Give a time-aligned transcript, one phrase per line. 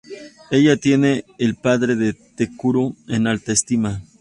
[0.49, 4.01] Ella tiene el padre de Takeru en alta estima.